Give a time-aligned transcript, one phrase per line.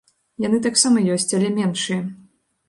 [0.45, 2.01] Яны таксама ёсць, але меншыя.